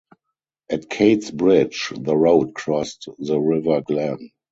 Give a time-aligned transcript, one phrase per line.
[0.71, 4.31] At Kate's Bridge, the road crossed the River Glen.